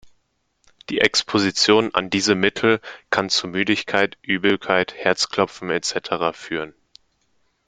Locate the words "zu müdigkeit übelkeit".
3.29-4.95